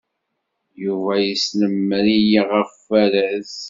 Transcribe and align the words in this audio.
Yuba 0.83 1.13
yesnemmer-iyi 1.25 2.41
ɣef 2.51 2.73
waraz. 2.87 3.51